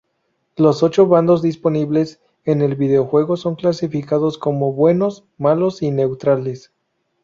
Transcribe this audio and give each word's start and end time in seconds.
Los 0.55 0.81
ocho 0.81 1.05
bandos 1.05 1.43
disponibles 1.43 2.19
en 2.45 2.63
el 2.63 2.73
videojuego 2.75 3.37
son 3.37 3.53
clasificados 3.53 4.39
como 4.39 4.73
buenos, 4.73 5.25
malos 5.37 5.83
y 5.83 5.91
neutrales. 5.91 6.71